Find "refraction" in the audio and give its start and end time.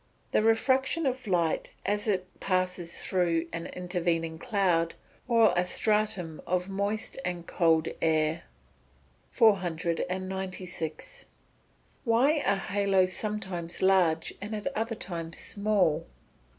0.41-1.05